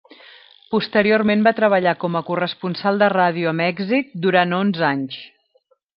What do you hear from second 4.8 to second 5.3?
anys.